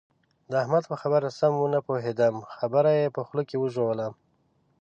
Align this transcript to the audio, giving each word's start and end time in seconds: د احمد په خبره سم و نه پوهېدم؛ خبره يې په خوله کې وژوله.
د 0.49 0.51
احمد 0.63 0.83
په 0.91 0.95
خبره 1.01 1.27
سم 1.39 1.53
و 1.57 1.71
نه 1.73 1.79
پوهېدم؛ 1.87 2.35
خبره 2.57 2.91
يې 2.99 3.13
په 3.15 3.21
خوله 3.27 3.43
کې 3.49 3.57
وژوله. 3.59 4.07